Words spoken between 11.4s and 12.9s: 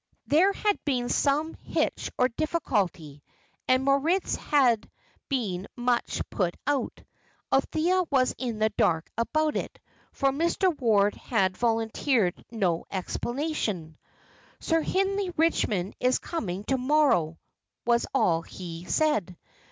volunteered no